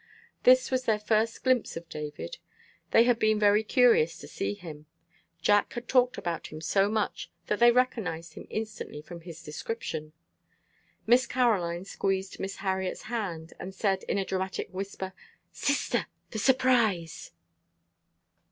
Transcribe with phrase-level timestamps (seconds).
[0.41, 2.39] This was their first glimpse of David.
[2.89, 4.87] They had been very curious to see him.
[5.43, 10.13] Jack had talked about him so much that they recognized him instantly from his description.
[11.05, 15.13] Miss Caroline squeezed Miss Harriet's hand, and said in a dramatic whisper,
[15.51, 16.07] "Sister!
[16.31, 17.33] the surprise."